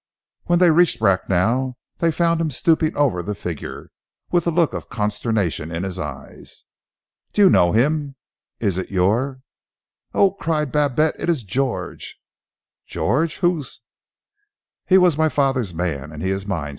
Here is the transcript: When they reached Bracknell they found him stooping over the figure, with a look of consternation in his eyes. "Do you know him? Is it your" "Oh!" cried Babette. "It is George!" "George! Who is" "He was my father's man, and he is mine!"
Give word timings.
When 0.45 0.57
they 0.57 0.71
reached 0.71 0.97
Bracknell 0.97 1.77
they 1.99 2.11
found 2.11 2.41
him 2.41 2.49
stooping 2.49 2.97
over 2.97 3.21
the 3.21 3.35
figure, 3.35 3.91
with 4.31 4.47
a 4.47 4.49
look 4.49 4.73
of 4.73 4.89
consternation 4.89 5.69
in 5.71 5.83
his 5.83 5.99
eyes. 5.99 6.65
"Do 7.33 7.43
you 7.43 7.51
know 7.51 7.71
him? 7.71 8.15
Is 8.59 8.79
it 8.79 8.89
your" 8.89 9.41
"Oh!" 10.15 10.31
cried 10.31 10.71
Babette. 10.71 11.19
"It 11.19 11.29
is 11.29 11.43
George!" 11.43 12.19
"George! 12.87 13.37
Who 13.41 13.59
is" 13.59 13.81
"He 14.89 14.97
was 14.97 15.19
my 15.19 15.29
father's 15.29 15.71
man, 15.71 16.11
and 16.11 16.23
he 16.23 16.31
is 16.31 16.47
mine!" 16.47 16.69